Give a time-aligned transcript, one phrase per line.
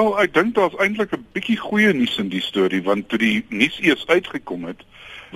[0.00, 3.44] Wel, ek dink daar's eintlik 'n bietjie goeie nuus in die storie want toe die
[3.48, 4.80] nuus eers uitgekom het,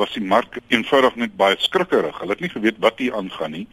[0.00, 2.17] was die mark eenvoudig net baie skrikkerig.
[2.18, 3.66] Hulle het nie geweet wat hier aangaan nie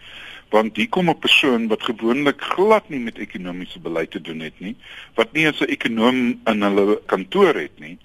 [0.51, 4.59] want hier kom 'n persoon wat gewoonlik glad nie met ekonomiese beleid te doen het
[4.59, 4.75] nie,
[5.15, 7.97] wat nie eens 'n ekonom in hulle kantoor het nie,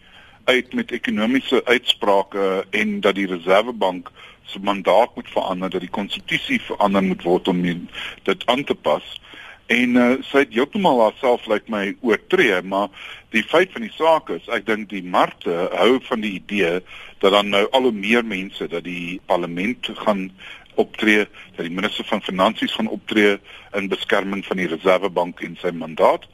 [0.45, 4.11] uit met ekonomiese uitsprake en dat die Reservebank
[4.45, 7.63] se mandaat moet verander, dat die konstitusie verander moet word om
[8.23, 9.21] dit aan te pas.
[9.67, 12.93] En uh, sy het heeltemal haarself lyk like my oortree, maar
[13.35, 16.79] die feit van die saak is, ek dink die markte hou van die idee
[17.25, 20.29] dat dan nou al hoe meer mense dat die parlement gaan
[20.79, 21.25] optree,
[21.57, 23.39] dat die minister van finansies gaan optree
[23.75, 26.29] in beskerming van die Reservebank en sy mandaat.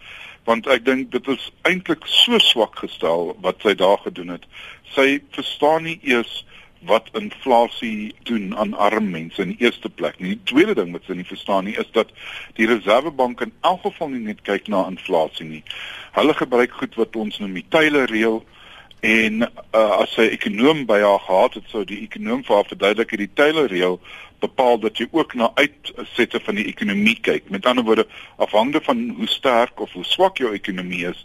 [0.44, 4.44] Want ek dink dit is eintlik so swak gestel wat sy daar gedoen het.
[4.92, 6.42] Sy verstaan nie eers
[6.86, 10.34] wat inflasie doen aan arm mense in die eerste plek nie.
[10.36, 12.10] Die tweede ding wat sy nie verstaan nie is dat
[12.58, 15.62] die Reservebank in elk geval nie net kyk na inflasie nie.
[16.16, 18.42] Hulle gebruik goed wat ons noem die Taylor reël
[19.02, 23.14] en uh, as sy ekonom by haar gehad het sou die ekonom vir haar verduidelik
[23.14, 23.98] dat die Taylor reël
[24.42, 27.50] bepaal dat jy ook na uitsette van die ekonomie kyk.
[27.50, 28.06] Met ander woorde,
[28.42, 31.20] afhangende van hoe sterk of hoe swak jou ekonomie is,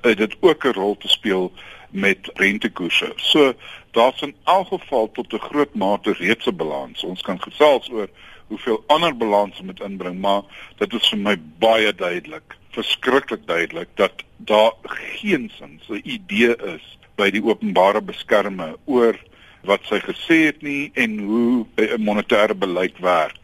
[0.00, 1.52] het dit ook 'n rol te speel
[1.90, 3.12] met rentekoerse.
[3.16, 3.54] So
[3.90, 7.04] daar's in elk geval tot 'n groot mate reeds 'n balans.
[7.04, 8.08] Ons kan gesels oor
[8.46, 10.42] hoeveel ander balanse moet inbring, maar
[10.76, 17.30] dit is vir my baie duidelik, verskriklik duidelik dat daar geensins 'n idee is by
[17.30, 19.18] die openbare beskermer oor
[19.66, 23.37] wat sy gesê het nie en hoe 'n monetêre beleid werk.